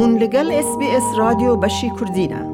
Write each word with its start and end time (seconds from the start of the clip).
هون 0.00 0.18
لگل 0.18 0.52
اس 0.52 0.78
بی 0.78 0.86
اس 0.86 1.02
رادیو 1.18 1.56
بشی 1.56 1.90
کردینه 2.00 2.46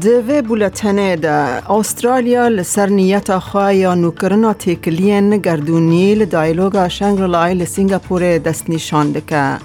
دوی 0.00 0.42
بولتنه 0.42 1.16
ده. 1.16 1.70
استرالیا 1.70 2.48
لسر 2.48 2.86
نیت 2.86 3.38
خواه 3.38 3.74
یا 3.74 3.94
نوکرنا 3.94 4.52
تیکلین 4.52 5.36
گردونی 5.36 6.14
لدایلوگا 6.14 6.88
شنگرلای 6.88 7.54
لسینگاپور 7.54 8.38
دست 8.38 8.70
نشانده 8.70 9.20
که 9.20 9.58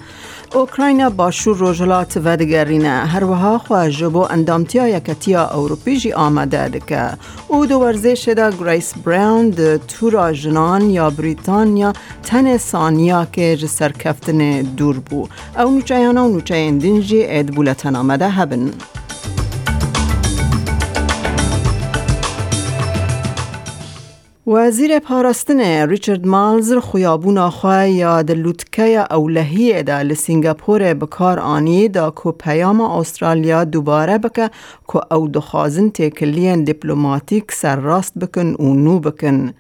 اوکراین 0.53 1.09
باشور 1.09 1.57
روژلات 1.57 2.17
ودگرینه 2.17 2.89
هر 2.89 3.23
وها 3.23 3.57
خواه 3.57 3.89
جبو 3.89 4.27
اندامتیا 4.29 4.87
یکتیا 4.87 5.43
اوروپی 5.43 5.97
جی 5.97 6.13
آمده 6.13 6.69
دکه 6.69 7.09
او 7.47 7.65
دو 7.65 7.79
ورزش 7.79 8.29
دا 8.37 8.51
گریس 8.51 8.93
براون 9.05 9.49
ده 9.49 9.77
تورا 9.77 10.33
جنان 10.33 10.89
یا 10.89 11.09
بریتانیا 11.09 11.93
تن 12.23 12.57
سانیا 12.57 13.25
که 13.31 13.57
جسر 13.57 13.91
کفتن 13.91 14.61
دور 14.61 14.99
بو. 14.99 15.27
او 15.57 15.71
نوچایانا 15.71 16.25
و 16.25 16.31
نوچاین 16.31 16.77
دنجی 16.77 17.23
اید 17.23 17.55
بولتن 17.55 17.95
آمده 17.95 18.29
هبن. 18.29 18.71
وزیر 24.51 24.99
پاراستن 24.99 25.59
ریچارد 25.89 26.27
مالز 26.27 26.73
خیابون 26.73 27.37
آخواه 27.37 27.89
یا 27.89 28.21
لوتکه 28.21 29.13
اولهی 29.13 29.83
دا 29.83 30.01
لسینگاپور 30.01 30.93
بکار 30.93 31.39
آنی 31.39 31.87
دا 31.87 32.11
کو 32.11 32.31
پیام 32.31 32.81
استرالیا 32.81 33.63
دوباره 33.63 34.17
بکه 34.17 34.49
که 34.87 35.13
او 35.13 35.27
دخوازن 35.27 35.89
تکلین 35.89 36.63
دیپلوماتیک 36.63 37.51
سر 37.51 37.75
راست 37.75 38.17
بکن 38.17 38.55
و 38.59 38.73
نو 38.73 38.99
بکن. 38.99 39.53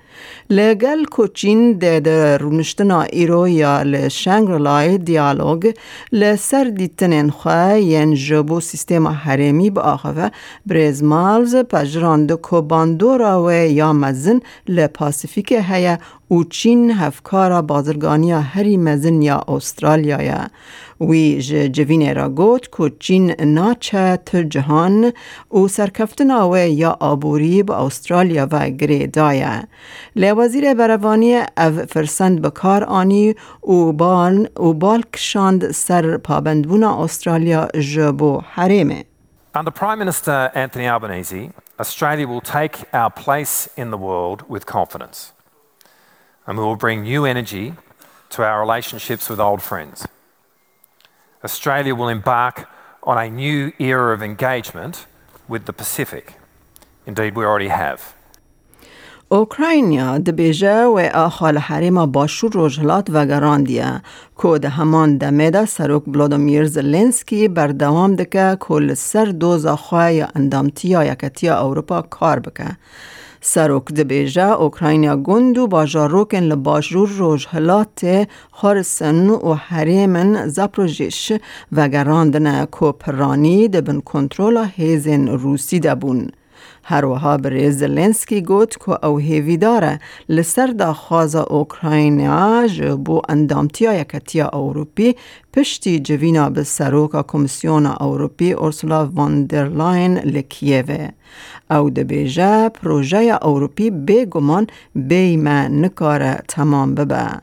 لگل 0.49 1.05
کوچین 1.05 1.73
ده 1.73 1.99
ده 1.99 2.37
رونشتنا 2.37 3.01
ایرو 3.01 3.47
یا 3.47 3.81
لشنگرلای 3.81 4.97
دیالوگ 4.97 5.71
لسر 6.11 6.63
دیتنین 6.63 7.29
خواه 7.29 7.79
ین 7.79 8.13
جبو 8.13 8.59
سیستم 8.59 9.07
حرمی 9.07 9.69
با 9.69 9.81
آخوه 9.81 10.29
بریز 10.65 11.03
مالز 11.03 11.55
پجراند 11.55 12.31
کو 12.31 12.61
باندورا 12.61 13.43
و 13.43 13.51
یا 13.51 13.93
مزن 13.93 14.39
لپاسیفیک 14.81 15.51
هیا 15.51 15.97
و 16.31 16.43
چین 16.43 16.91
هفکارا 16.91 17.61
بازرگانی 17.61 18.31
هری 18.31 18.77
مزن 18.77 19.21
یا 19.21 19.43
استرالیا 19.47 20.47
وی 21.01 21.41
جوین 21.71 22.15
را 22.15 22.29
گوت 22.29 22.71
که 22.77 22.91
چین 22.99 23.35
ناچه 23.41 24.19
تر 24.25 24.43
جهان 24.43 25.13
و 25.53 25.67
سرکفتن 25.67 26.31
آوه 26.31 26.59
یا 26.59 26.97
آبوری 26.99 27.63
با 27.63 27.75
استرالیا 27.75 28.47
و 28.51 28.69
گریدایه. 28.69 29.67
لی 30.15 30.31
وزیر 30.31 30.73
بروانی 30.73 31.35
او 31.57 31.85
فرسند 31.89 32.41
بکار 32.41 32.83
آنی 32.83 33.35
و 33.63 33.91
بال, 33.91 34.49
و 34.59 34.73
بال 34.73 35.03
کشاند 35.13 35.71
سر 35.71 36.17
پابندبون 36.17 36.83
استرالیا 36.83 37.67
جبو 37.67 38.41
حریمه. 38.53 39.05
Under 39.53 39.71
Prime 39.71 39.99
Minister 39.99 40.49
Anthony 40.55 40.87
Albanese, 40.87 41.49
Australia 41.81 42.27
will 42.27 42.41
take 42.41 42.75
our 42.93 43.09
place 43.09 43.67
in 43.75 43.89
the 43.89 43.97
world 43.97 44.47
with 44.47 44.67
confidence. 44.67 45.33
And 46.45 46.55
we 46.59 46.63
will 46.63 46.75
bring 46.75 47.01
new 47.01 47.25
energy 47.25 47.73
to 48.29 48.43
our 48.43 48.59
relationships 48.59 49.27
with 49.27 49.39
old 49.39 49.63
friends. 49.63 50.07
Australia 51.43 51.95
will 51.95 52.07
embark 52.07 52.69
on 53.01 53.17
a 53.17 53.27
new 53.31 53.73
era 53.79 54.13
of 54.13 54.21
engagement 54.21 55.07
with 55.47 55.65
the 55.65 55.73
Pacific. 55.73 56.35
Indeed, 57.07 57.35
we 57.35 57.43
already 57.43 57.69
have. 57.69 58.13
اوکراینیا 59.33 60.17
دبیجه 60.17 60.83
و 60.83 61.09
آخال 61.13 61.57
حریم 61.57 62.05
باشور 62.05 62.51
روژلات 62.51 63.07
و 63.09 63.25
گراندیه 63.25 64.01
که 64.41 64.57
ده 64.57 64.69
همان 64.69 65.17
دمه 65.17 65.49
ده 65.51 65.65
سروک 65.65 66.03
بلادومیر 66.07 66.65
زلنسکی 66.65 67.47
بردوام 67.47 68.15
دکه 68.15 68.57
کل 68.59 68.93
سر 68.93 69.25
دوز 69.25 69.67
خواه 69.67 70.13
یا 70.13 70.27
اندامتیا 70.35 71.03
یکتیا 71.03 71.59
اوروپا 71.59 72.01
کار 72.01 72.39
بکه. 72.39 72.77
سروک 73.41 73.85
دبیجه 73.85 74.51
اوکراینیا 74.51 75.17
گند 75.17 75.57
و 75.57 75.67
باجاروکن 75.67 76.39
لباشرور 76.39 77.09
روژهلات 77.09 78.27
خارسن 78.51 79.29
و 79.29 79.53
حریمن 79.53 80.47
زپروژیش 80.47 81.33
و 81.71 81.89
گراندن 81.89 82.65
کوپرانی 82.65 83.67
دبن 83.67 83.99
کنترول 83.99 84.67
هیزن 84.75 85.27
روسی 85.27 85.79
دبون. 85.79 86.31
هروها 86.83 87.37
بر 87.37 87.69
زلنسکی 87.69 88.41
گوت 88.41 88.77
که 88.85 89.05
او 89.05 89.17
هیوی 89.17 89.57
داره. 89.57 89.99
لسر 90.29 90.67
دا 90.67 90.93
خواز 90.93 91.35
اوکراینیا 91.35 92.67
جبو 92.67 93.21
اندامتیا 93.29 93.93
یکتیا 93.93 94.47
اوروپی 94.53 95.15
پشتی 95.53 95.99
جوینا 95.99 96.49
به 96.49 96.63
سروکا 96.63 97.23
کمیسیون 97.23 97.85
اوروپی 97.85 98.53
ارسولا 98.53 99.05
واندرلاین 99.05 100.17
لکیوه. 100.17 101.09
او 101.71 101.89
دبیجه 101.89 102.69
پروژه 102.69 103.37
اوروپی 103.41 103.89
بگمان 103.89 104.67
بیمه 104.95 105.67
نکاره 105.67 106.37
تمام 106.47 106.95
ببه. 106.95 107.41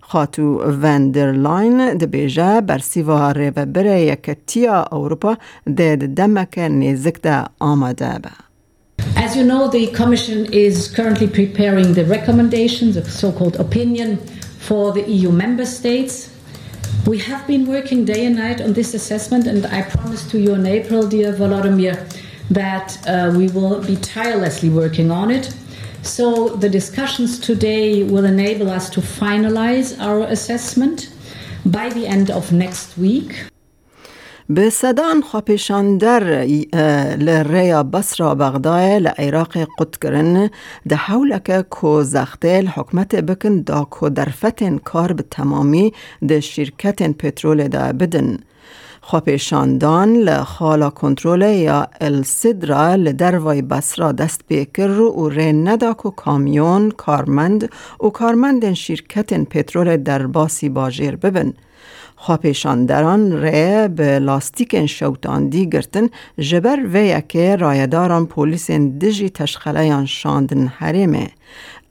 خاتو 0.00 0.58
وندرلاین 0.82 1.94
دبیجه 1.94 2.60
برسیوا 2.60 3.30
ریوبره 3.30 4.00
یکتیا 4.00 4.88
اوروپا 4.92 5.36
دید 5.66 6.14
دمک 6.14 6.58
نزک 6.58 7.22
ده 7.22 7.44
آمده 7.60 8.18
به. 8.22 8.45
As 9.16 9.34
you 9.34 9.44
know, 9.44 9.66
the 9.66 9.86
Commission 9.88 10.44
is 10.52 10.88
currently 10.94 11.26
preparing 11.26 11.94
the 11.94 12.04
recommendations, 12.04 12.96
a 12.96 13.04
so 13.10 13.32
called 13.32 13.56
opinion, 13.56 14.18
for 14.58 14.92
the 14.92 15.02
EU 15.10 15.32
member 15.32 15.64
states. 15.64 16.30
We 17.06 17.18
have 17.20 17.46
been 17.46 17.66
working 17.66 18.04
day 18.04 18.26
and 18.26 18.36
night 18.36 18.60
on 18.60 18.74
this 18.74 18.92
assessment, 18.92 19.46
and 19.46 19.64
I 19.66 19.82
promise 19.82 20.30
to 20.30 20.38
you 20.38 20.52
in 20.52 20.66
April, 20.66 21.08
dear 21.08 21.32
Volodymyr, 21.32 21.96
that 22.50 22.98
uh, 23.08 23.32
we 23.34 23.48
will 23.48 23.82
be 23.82 23.96
tirelessly 23.96 24.68
working 24.68 25.10
on 25.10 25.30
it. 25.30 25.52
So 26.02 26.50
the 26.50 26.68
discussions 26.68 27.40
today 27.40 28.02
will 28.02 28.26
enable 28.26 28.70
us 28.70 28.90
to 28.90 29.00
finalize 29.00 29.98
our 29.98 30.24
assessment 30.24 31.10
by 31.64 31.88
the 31.88 32.06
end 32.06 32.30
of 32.30 32.52
next 32.52 32.98
week. 32.98 33.46
به 34.48 34.70
صدان 34.70 35.22
خواپیشان 35.22 35.98
در 35.98 36.44
لریا 37.16 37.82
بسرا 37.82 38.34
بغدای 38.34 38.98
لعراق 38.98 39.58
قد 39.78 39.96
کرن 40.02 40.50
ده 40.88 40.96
حولک 40.96 41.60
کو 41.70 42.02
زختل 42.02 42.66
حکمت 42.66 43.14
بکن 43.14 43.60
دا 43.60 43.84
کو 43.84 44.08
درفتن 44.08 44.78
کار 44.78 45.12
به 45.12 45.24
تمامی 45.30 45.92
ده 46.28 46.40
شرکت 46.40 47.02
پترول 47.02 47.68
دا 47.68 47.92
بدن. 47.92 48.38
خواپیشاندان 49.00 50.16
لخالا 50.16 50.90
کنترول 50.90 51.42
یا 51.42 51.88
السدرا 52.00 52.94
لدروای 52.94 53.62
بسرا 53.62 54.12
دست 54.12 54.40
بیکر 54.48 54.86
رو 54.86 55.10
و 55.10 55.28
ری 55.28 55.52
ندا 55.52 55.92
کو 55.92 56.10
کامیون 56.10 56.90
کارمند 56.90 57.68
و 58.00 58.10
کارمند 58.10 58.72
شرکت 58.72 59.34
پترول 59.34 59.96
در 59.96 60.26
باسی 60.26 60.68
باجیر 60.68 61.16
ببن. 61.16 61.52
خواپیشاندران 62.16 63.32
ره 63.32 63.88
به 63.88 64.18
لاستیک 64.18 64.86
شوتاندی 64.86 65.68
گرتن 65.68 66.08
جبر 66.38 66.78
و 66.92 66.96
یکه 66.96 67.56
رایداران 67.56 68.26
پولیس 68.26 68.70
دجی 68.70 69.30
تشخلیان 69.30 70.06
شاندن 70.06 70.66
حریمه. 70.66 71.28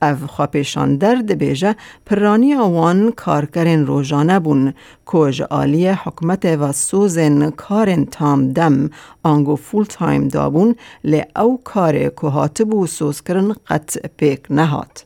او 0.02 0.28
خواپیشاندر 0.28 1.16
دبیجه 1.16 1.75
پرانی 2.06 2.56
آوان 2.56 3.12
کارکرین 3.12 3.85
روزانه 3.85 4.40
بون 4.40 4.74
کج 5.06 5.41
آلی 5.41 5.88
حکمت 5.88 6.46
و 6.46 6.72
سوزن 6.72 7.50
کارن 7.50 8.06
تام 8.06 8.52
دم 8.52 8.90
آنگو 9.24 9.56
فول 9.56 9.84
تایم 9.84 10.28
دابون 10.28 10.76
لی 11.03 11.23
او 11.35 11.61
کار 11.64 12.09
که 12.09 12.28
هاتب 12.28 12.73
و 12.73 12.88
سوز 12.88 13.22
کرن 13.22 13.55
قط 13.67 13.97
پیک 14.17 14.41
نهات. 14.49 15.05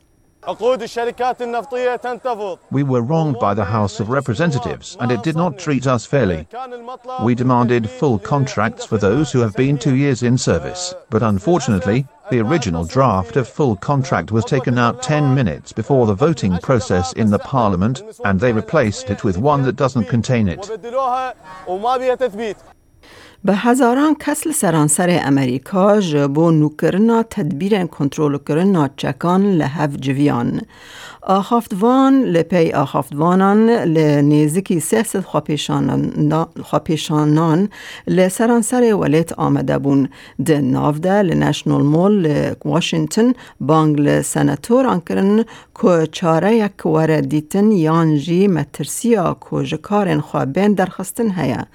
We 2.71 2.83
were 2.83 3.01
wronged 3.01 3.37
by 3.39 3.53
the 3.53 3.65
House 3.65 3.99
of 3.99 4.09
Representatives 4.09 4.97
and 4.99 5.11
it 5.11 5.21
did 5.21 5.35
not 5.35 5.59
treat 5.59 5.85
us 5.85 6.07
fairly. 6.07 6.47
We 7.21 7.35
demanded 7.35 7.87
full 7.87 8.17
contracts 8.17 8.83
for 8.83 8.97
those 8.97 9.31
who 9.31 9.41
have 9.41 9.55
been 9.55 9.77
two 9.77 9.95
years 9.95 10.23
in 10.23 10.39
service, 10.39 10.95
but 11.11 11.21
unfortunately, 11.21 12.07
the 12.31 12.39
original 12.39 12.83
draft 12.83 13.35
of 13.35 13.47
full 13.47 13.75
contract 13.75 14.31
was 14.31 14.43
taken 14.45 14.79
out 14.79 15.03
10 15.03 15.35
minutes 15.35 15.71
before 15.71 16.07
the 16.07 16.15
voting 16.15 16.57
process 16.59 17.13
in 17.13 17.29
the 17.29 17.39
Parliament 17.39 18.01
and 18.25 18.39
they 18.39 18.51
replaced 18.51 19.11
it 19.11 19.23
with 19.23 19.37
one 19.37 19.61
that 19.63 19.75
doesn't 19.75 20.05
contain 20.05 20.47
it. 20.47 20.67
به 23.45 23.55
هزاران 23.55 24.15
کس 24.19 24.47
سرانسر 24.47 25.19
امریکا 25.23 25.99
جبو 25.99 26.51
نوکرنا 26.51 27.23
تدبیر 27.23 27.85
کنترل 27.85 28.37
کرنا 28.37 28.89
چکان 28.97 29.41
لحف 29.57 29.95
جویان. 29.95 30.61
آخافتوان 31.21 32.23
لپی 32.23 32.71
آخافتوانان 32.71 33.69
لنیزکی 33.69 34.79
سیست 34.79 35.21
خواپیشانان 36.63 37.69
لسرانسر 38.07 38.93
ولیت 38.93 39.33
آمده 39.33 39.77
بون 39.77 40.09
ده 40.45 40.61
نافده 40.61 41.21
لنشنال 41.21 41.83
مول 41.83 42.27
لواشنطن 42.65 43.33
بانگ 43.59 43.99
لسنتور 43.99 44.87
انکرن 44.87 45.45
که 45.81 46.07
چاره 46.11 46.55
یک 46.55 46.85
وره 46.85 47.21
دیتن 47.21 47.71
یانجی 47.71 48.47
مترسیا 48.47 49.37
که 49.49 49.63
جکارن 49.63 50.19
خوابین 50.19 50.73
درخستن 50.73 51.31
هیا 51.31 51.65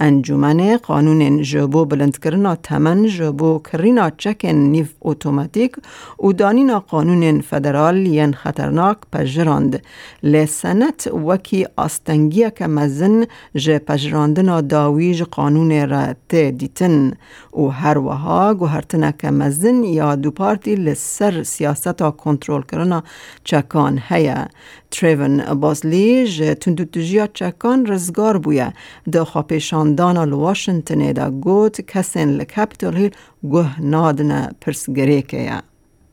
انجومن 0.00 0.76
قانون 0.76 1.09
جبو 1.18 1.84
بلند 1.84 2.18
کرنا 2.18 2.54
تمن 2.54 3.06
جبو 3.06 3.58
کرینا 3.58 4.10
چکن 4.10 4.48
نیف 4.48 4.94
اوتوماتیک 4.98 5.76
و 6.22 6.32
دانینا 6.32 6.80
قانون 6.80 7.40
فدرال 7.40 8.06
ین 8.06 8.32
خطرناک 8.32 8.96
پجراند 9.12 9.82
لسنت 10.22 11.06
وکی 11.06 11.66
آستنگی 11.76 12.50
که 12.50 12.66
مزن 12.66 13.26
جه 13.54 13.78
پجراندنا 13.78 14.60
داویج 14.60 15.22
قانون 15.22 15.88
را 15.88 16.14
ته 16.28 16.50
دیتن. 16.50 17.12
و 17.54 17.68
هر 17.68 17.98
وها 17.98 18.54
گوهرتنا 18.54 19.10
که 19.10 19.30
مزن 19.30 19.84
یا 19.84 20.14
دو 20.14 20.30
پارتی 20.30 20.74
لسر 20.74 21.42
سیاستا 21.42 22.10
کنترول 22.10 22.62
کرنا 22.62 23.02
چکان 23.44 24.02
هیا 24.08 24.46
تریون 24.90 25.54
بازلی 25.54 26.26
جه 26.26 26.54
تندوتجیا 26.54 27.26
چکان 27.26 27.86
رزگار 27.86 28.38
بویا 28.38 28.72
ده 29.12 29.24
خواپیشاندان 29.24 30.28
لواشنطن 30.28 30.99
دا 31.15 31.29
گوت 31.29 31.81
کسین 31.81 32.37
لکپیتال 32.37 32.97
هیل 32.97 33.15
گوه 33.43 33.81
نادن 33.81 34.51
پرسگریکه 34.61 35.61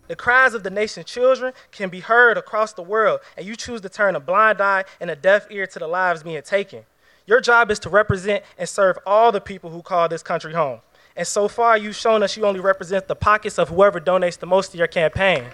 The 0.09 0.17
cries 0.17 0.53
of 0.53 0.63
the 0.63 0.71
nation's 0.71 1.07
children 1.07 1.55
can 1.71 1.89
be 1.89 2.01
heard 2.01 2.37
across 2.37 2.75
the 2.75 2.83
world, 2.83 3.21
and 3.37 3.47
you 3.47 3.57
choose 3.57 3.81
to 3.81 3.89
turn 3.89 4.15
a 4.15 4.21
blind 4.21 4.61
eye 4.61 4.85
and 5.01 5.09
a 5.11 5.17
deaf 5.17 5.47
ear 5.51 5.67
to 5.67 5.79
the 5.79 5.87
lives 5.87 6.23
being 6.23 6.43
taken. 6.43 6.81
Your 7.27 7.41
job 7.41 7.71
is 7.71 7.79
to 7.81 7.89
represent 7.89 8.45
and 8.59 8.69
serve 8.69 8.99
all 9.07 9.33
the 9.33 9.41
people 9.41 9.71
who 9.71 9.81
call 9.81 10.09
this 10.09 10.23
country 10.23 10.53
home. 10.53 10.81
And 11.17 11.27
so 11.27 11.49
far, 11.49 11.79
you've 11.79 11.97
shown 11.97 12.23
us 12.23 12.37
you 12.37 12.45
only 12.45 12.61
represent 12.61 13.09
the 13.09 13.15
pockets 13.15 13.59
of 13.59 13.69
whoever 13.69 14.01
donates 14.01 14.39
the 14.39 14.47
most 14.47 14.73
to 14.73 14.79
your 14.79 14.87
campaign. 14.87 15.45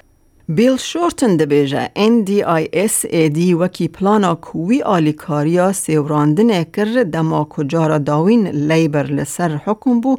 بیل 0.50 0.76
شورتن 0.78 1.38
دبیجه 1.38 1.92
NDIS 1.96 3.06
دی 3.36 3.54
وکی 3.54 3.88
پلانا 3.88 4.36
کوی 4.36 4.82
آلیکاریا 4.82 5.72
سیوراندن 5.74 6.64
کر 6.64 7.04
دما 7.04 7.44
کجارا 7.44 7.98
داوین 7.98 8.48
لیبر 8.48 9.04
لسر 9.04 9.56
حکم 9.66 10.02
بو 10.02 10.16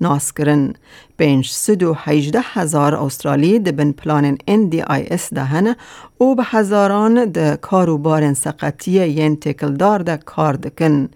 ناس 0.00 0.32
کرن. 0.32 0.72
پنج 1.18 1.48
سد 1.50 1.82
و 1.82 1.96
هیجده 2.04 2.40
هزار 2.42 2.94
استرالی 2.94 3.58
ده 3.58 3.72
بن 3.72 3.92
پلان 3.92 4.36
NDIS 4.36 5.22
دهنه 5.34 5.76
او 6.18 6.34
به 6.34 6.42
هزاران 6.46 7.24
ده 7.24 7.56
کاروبار 7.56 8.34
سقطی 8.34 9.08
ین 9.08 9.36
تکلدار 9.36 9.98
ده 9.98 10.16
کار 10.16 10.54
دکن. 10.54 11.08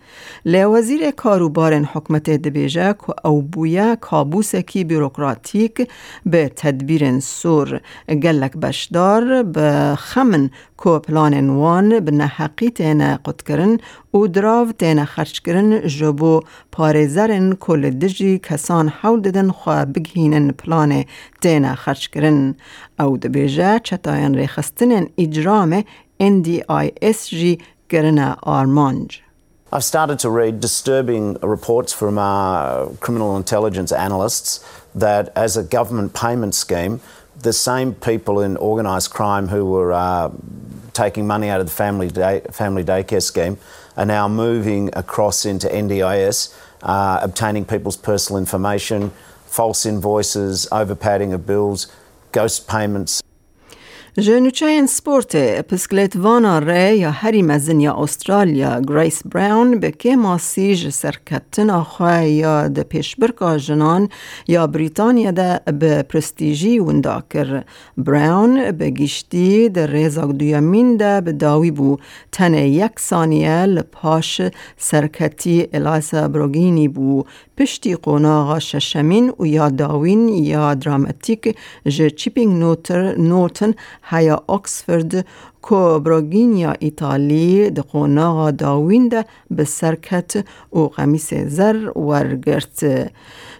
لی 0.44 0.64
وزیر 0.64 1.10
کاروبار 1.10 1.74
حکمت 1.74 2.30
دبیجه 2.30 2.92
که 2.92 3.26
او 3.26 3.42
بویا 3.42 3.96
کابوس 3.96 4.54
کی 4.54 4.84
بیروکراتیک 4.84 5.88
به 6.26 6.48
تدبیر 6.56 7.20
سور 7.20 7.80
گلک 8.08 8.52
بشدار 8.52 9.42
به 9.42 9.94
خمن 9.98 10.50
کو 10.76 10.98
پلان 10.98 11.50
وان 11.50 12.00
به 12.00 12.10
نحقی 12.10 12.70
تینا 12.70 13.16
قد 13.16 13.42
کرن 13.42 13.78
و 14.14 14.26
دراو 14.26 14.72
تینا 14.72 15.04
خرچ 15.04 15.38
کرن 15.38 15.86
جبو 15.86 16.40
پارزرن 16.72 17.52
کل 17.52 17.90
دجی 17.90 18.38
کسان 18.38 18.88
حول 18.88 19.20
ددن 19.20 19.50
خواه 19.50 19.84
بگهینن 19.95 20.51
پلان 20.51 21.05
تینا 21.41 21.75
خرچ 21.75 22.07
کرن 22.07 22.55
او 22.99 23.17
دبیجه 23.17 23.79
چطاین 23.79 24.33
ریخستن 24.35 25.07
اجرام 25.17 25.83
NDIS 26.21 27.29
جی 27.29 27.59
کرن 27.89 28.35
آرمانج. 28.41 29.19
I've 29.73 29.85
started 29.85 30.19
to 30.19 30.29
read 30.29 30.59
disturbing 30.59 31.37
reports 31.41 31.93
from 31.93 32.17
our 32.17 32.89
criminal 32.99 33.37
intelligence 33.37 33.93
analysts 33.93 34.59
that 34.93 35.31
as 35.33 35.55
a 35.55 35.63
government 35.63 36.13
payment 36.13 36.53
scheme, 36.55 36.99
the 37.41 37.53
same 37.53 37.93
people 37.93 38.41
in 38.41 38.57
organised 38.57 39.11
crime 39.11 39.47
who 39.47 39.65
were 39.65 39.93
uh, 39.93 40.29
taking 40.93 41.25
money 41.25 41.47
out 41.47 41.61
of 41.61 41.67
the 41.67 41.71
family 41.71 42.09
day, 42.09 42.41
family 42.51 42.83
daycare 42.83 43.23
scheme 43.23 43.57
are 43.95 44.05
now 44.05 44.27
moving 44.27 44.89
across 44.93 45.45
into 45.45 45.67
NDIS, 45.67 46.53
uh, 46.83 47.19
obtaining 47.21 47.63
people's 47.65 47.97
personal 47.97 48.39
information, 48.39 49.11
false 49.56 49.86
invoices, 49.86 50.68
overpadding 50.70 51.32
of 51.32 51.46
bills, 51.46 51.86
ghost 52.30 52.68
payments. 52.68 53.22
جنوچاین 54.18 54.86
سپورت 54.86 55.36
پسکلت 55.68 56.16
وانا 56.16 56.58
ری 56.58 56.98
یا 56.98 57.10
هری 57.10 57.42
مزن 57.42 57.80
یا 57.80 57.94
استرالیا 57.94 58.80
گریس 58.88 59.22
براون 59.26 59.80
به 59.80 59.90
که 59.90 60.16
ماسیج 60.16 60.88
سرکتن 60.88 61.70
آخواه 61.70 62.28
یا 62.28 62.68
ده 62.68 62.82
پیشبرکا 62.82 63.58
جنان 63.58 64.08
یا 64.48 64.66
بریتانیا 64.66 65.30
ده 65.30 65.60
به 65.72 66.02
پرستیجی 66.02 66.78
وندا 66.78 67.22
کر 67.30 67.64
براون 67.96 68.70
به 68.70 68.90
گشتی 68.90 69.68
ده 69.68 69.86
ریزاک 69.86 70.30
دویامین 70.30 70.96
ده 70.96 71.20
به 71.20 71.32
داوی 71.32 71.70
بو 71.70 71.96
تن 72.32 72.54
یک 72.54 73.00
ثانیه 73.00 73.66
لپاش 73.66 74.40
سرکتی 74.76 75.68
الایسا 75.72 76.28
بروگینی 76.28 76.88
بو 76.88 77.24
پشتی 77.58 77.94
قوناغا 77.94 78.58
ششمین 78.58 79.32
و 79.40 79.46
یا 79.46 79.68
داوین 79.68 80.28
یا 80.28 80.74
دراماتیک 80.74 81.56
جه 81.86 82.10
چیپینگ 82.10 82.58
نوتر 82.58 83.14
نوتن 83.18 83.74
هیا 84.10 84.36
اکسفورد 84.48 85.14
کو 85.62 85.98
براگینیا 85.98 86.72
ایتالی 86.78 87.70
د 87.70 87.86
قوناغا 87.92 88.50
داوین 88.50 89.08
ده 89.08 89.24
به 89.50 89.64
سرکت 89.64 90.36
و 90.72 90.86
قمیس 90.86 91.34
زر 91.34 91.98
ورگرت 91.98 92.84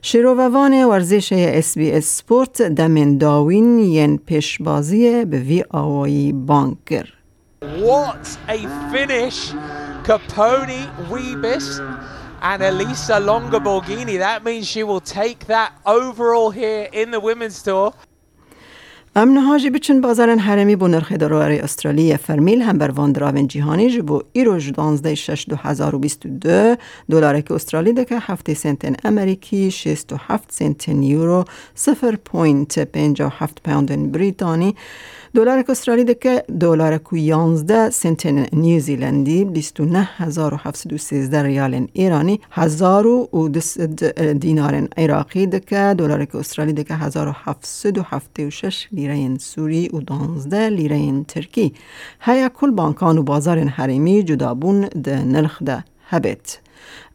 شیرووان 0.03 0.85
ورزش 0.85 1.33
اس 1.33 1.79
بی 1.79 1.91
اس 1.93 2.05
سپورت 2.05 2.63
دمن 2.63 3.19
داوین 3.19 3.79
ین 3.79 4.17
پیشبازی 4.17 5.25
به 5.25 5.39
وی 5.39 5.65
آوایی 5.71 6.33
بانکر 6.33 7.13
What 7.63 8.39
a 8.49 8.59
finish! 8.93 9.53
Capone, 10.07 10.87
Weebis, 11.11 11.69
and 12.43 12.63
Elisa 12.63 13.19
Longa 13.19 13.59
Borghini. 13.59 14.19
That 14.19 14.45
means 14.45 14.69
she 14.69 14.85
will 14.85 15.01
take 15.01 15.47
that 15.47 15.73
overall 15.85 16.51
here 16.51 16.89
in 16.93 17.11
the 17.11 17.19
women's 17.19 17.61
tour. 17.63 17.93
ام 19.19 19.33
نهاجی 19.33 19.71
بچن 19.71 20.01
بازارن 20.01 20.39
حرمی 20.39 20.77
بو 20.77 20.89
نرخ 20.89 21.13
دلار 21.13 21.51
استرالی 21.51 22.17
فرمیل 22.17 22.63
هم 22.63 22.79
بر 22.79 22.91
وان 22.91 23.13
دراون 23.13 23.47
جهانی 23.47 23.91
جبو 23.91 24.23
ایروش 24.33 24.69
دانزده 24.69 25.15
شش 25.15 25.47
دو 25.49 25.57
هزار 25.57 25.95
و 25.95 25.99
بیست 25.99 26.27
و 26.27 26.29
دو 26.29 26.77
دلار 27.11 27.41
که 27.41 27.55
استرالی 27.55 27.93
دکه 27.93 28.19
هفته 28.21 28.55
سنتن 28.55 28.97
امریکی 29.05 29.71
شست 29.71 30.13
و 30.13 30.17
هفت 30.21 30.53
سنتن 30.53 31.03
یورو 31.03 31.45
سفر 31.75 32.17
پوینت 32.17 32.79
پینجا 32.79 33.29
هفت 33.29 33.63
پوندن 33.63 34.11
بریتانی. 34.11 34.75
دلار 35.37 35.65
استرالی 35.69 36.05
دکه 36.05 36.45
دلار 36.61 36.99
کو 36.99 37.17
11 37.17 37.91
سنت 37.91 38.27
نیوزیلندی 38.53 39.45
29713 39.45 41.43
ریال 41.43 41.87
ایرانی 41.93 42.41
1200 42.51 44.05
دینار 44.33 44.89
عراقی 44.97 45.47
دکه 45.47 45.95
دلار 45.99 46.27
استرالی 46.35 46.73
دکه 46.73 46.95
1776 46.95 48.89
لیره 48.93 49.39
سوری 49.39 49.89
و 49.93 50.01
12 50.01 50.69
لیره 50.69 51.25
ترکی. 51.29 51.75
هیا 52.21 52.49
کل 52.49 52.71
بانکان 52.71 53.19
و 53.19 53.23
بازار 53.23 53.59
حریمی 53.59 54.23
جدابون 54.23 54.81
ده 54.81 55.25
نرخ 55.25 55.63
ده 55.63 55.85
هبت. 56.09 56.61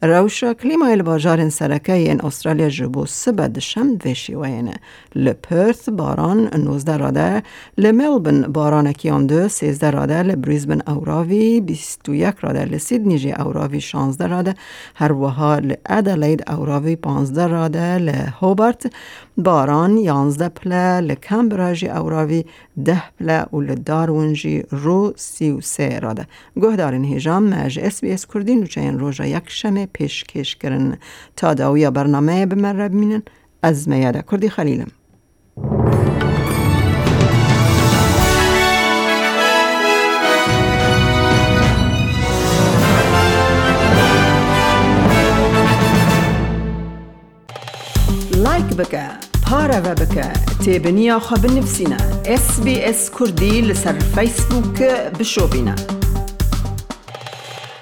روشا 0.03 0.53
کلیما 0.53 0.88
الباجار 0.88 1.50
سرکه 1.50 1.93
این 1.93 2.22
استرالیا 2.25 2.70
جبو 2.70 3.05
سبد 3.05 3.60
شم 3.60 3.88
وشی 4.05 4.36
وینه 4.36 4.74
لپرث 5.15 5.89
باران 5.89 6.50
19 6.58 6.98
راده 6.98 7.43
لملبن 7.77 8.41
باران 8.41 8.91
کیان 8.91 9.25
دو 9.25 9.48
13 9.48 9.89
راده 9.89 10.24
لبریزبن 10.24 10.81
اوراوی 10.88 11.62
21 11.62 12.36
راده 12.41 12.65
لسیدنی 12.65 13.17
جی 13.17 13.31
اوراوی 13.31 13.81
16 13.81 14.27
راده 14.27 14.55
هر 14.96 15.12
وها 15.12 15.60
لادلید 15.60 16.50
اوراوی 16.50 16.96
15 16.96 17.48
راده 17.48 17.98
لهوبرت 17.98 18.93
باران 19.38 19.98
11 19.98 20.50
پله 20.50 21.01
لکمبرا 21.01 21.74
جی 21.74 21.88
اوراوی 21.88 22.46
10 22.86 23.03
پله 23.20 23.46
و 23.53 23.62
لدارون 23.62 24.34
جی 24.34 24.63
رو 24.72 25.13
33 25.15 26.00
راده 26.00 26.27
گهدارین 26.62 27.03
هیجام 27.03 27.43
مج 27.43 27.79
اس 27.79 28.01
بی 28.01 28.12
اس 28.12 28.25
کردی 28.34 28.55
نوچه 28.55 28.81
این 28.81 29.00
روژا 29.00 29.25
یک 29.25 29.43
شمه 29.48 29.88
پیشکش 29.93 30.55
کردن 30.55 30.98
تا 31.36 31.53
داویە 31.55 31.89
بەرنمەیە 31.95 32.45
بمەرە 32.51 32.88
ببینن 32.91 33.24
میاد 33.88 34.25
کردی 34.31 34.50
خیلیم 34.50 34.91
لایک 48.43 48.65
بکه 48.65 49.05
پاره 49.51 49.79
و 49.79 49.95
بکه 49.95 50.33
تیب 50.65 50.88
نیا 50.88 51.19
خواب 51.19 51.45
نفسینا 51.45 51.98
اس 52.25 52.62
بی 52.62 52.81
اس 52.81 53.10
کردی 53.19 53.62
لسر 53.62 54.00
فیسبوک 54.00 54.81
بشو 55.19 55.48
بشۆبینە. 55.48 56.00